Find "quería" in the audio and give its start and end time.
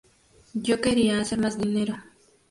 0.81-1.21